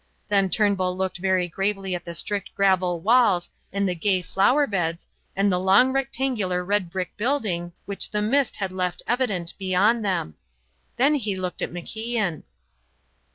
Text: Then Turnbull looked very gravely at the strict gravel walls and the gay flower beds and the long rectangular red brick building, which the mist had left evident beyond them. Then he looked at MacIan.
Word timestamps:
Then 0.29 0.49
Turnbull 0.49 0.97
looked 0.97 1.19
very 1.19 1.47
gravely 1.47 1.93
at 1.93 2.03
the 2.05 2.15
strict 2.15 2.55
gravel 2.55 2.99
walls 3.01 3.51
and 3.71 3.87
the 3.87 3.93
gay 3.93 4.23
flower 4.23 4.65
beds 4.65 5.07
and 5.35 5.51
the 5.51 5.59
long 5.59 5.91
rectangular 5.93 6.65
red 6.65 6.89
brick 6.89 7.15
building, 7.17 7.73
which 7.85 8.09
the 8.09 8.23
mist 8.23 8.55
had 8.55 8.71
left 8.71 9.03
evident 9.05 9.53
beyond 9.59 10.03
them. 10.03 10.33
Then 10.97 11.13
he 11.13 11.35
looked 11.35 11.61
at 11.61 11.71
MacIan. 11.71 12.41